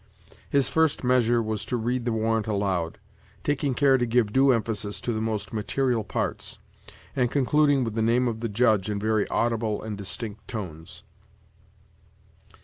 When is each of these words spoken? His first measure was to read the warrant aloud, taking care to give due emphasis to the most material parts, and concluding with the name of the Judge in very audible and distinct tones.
His 0.49 0.67
first 0.67 1.03
measure 1.03 1.43
was 1.43 1.63
to 1.65 1.77
read 1.77 2.05
the 2.05 2.11
warrant 2.11 2.47
aloud, 2.47 2.97
taking 3.43 3.75
care 3.75 3.99
to 3.99 4.05
give 4.07 4.33
due 4.33 4.49
emphasis 4.51 4.99
to 5.01 5.13
the 5.13 5.21
most 5.21 5.53
material 5.53 6.03
parts, 6.03 6.57
and 7.15 7.29
concluding 7.29 7.83
with 7.83 7.93
the 7.93 8.01
name 8.01 8.27
of 8.27 8.39
the 8.39 8.49
Judge 8.49 8.89
in 8.89 8.97
very 8.99 9.27
audible 9.27 9.83
and 9.83 9.95
distinct 9.95 10.47
tones. 10.47 11.03